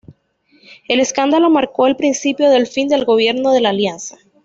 El 0.87 0.99
escándalo 0.99 1.51
marcó 1.51 1.85
el 1.85 1.95
principio 1.95 2.49
del 2.49 2.65
fin 2.65 2.87
del 2.87 3.05
Gobierno 3.05 3.51
de 3.51 3.61
la 3.61 3.69
Alianza. 3.69 4.17